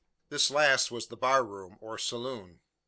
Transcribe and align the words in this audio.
This 0.29 0.49
last 0.49 0.89
was 0.89 1.09
the 1.09 1.15
bar 1.15 1.43
room, 1.43 1.77
or 1.79 1.99
"saloon." 1.99 2.61